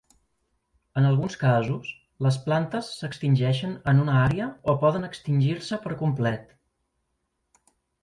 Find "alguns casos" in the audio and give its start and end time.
1.09-1.91